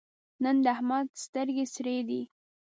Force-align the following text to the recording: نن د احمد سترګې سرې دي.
نن 0.43 0.55
د 0.65 0.67
احمد 0.75 1.07
سترګې 1.25 1.65
سرې 1.75 1.97
دي. 2.09 2.21